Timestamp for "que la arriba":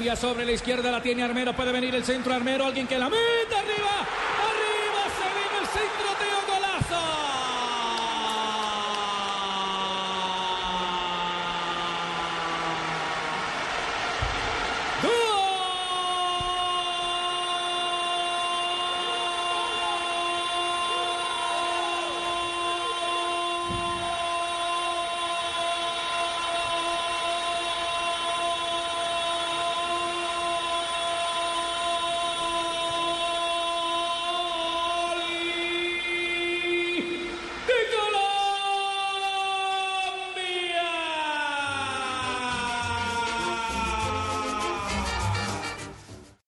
2.86-3.59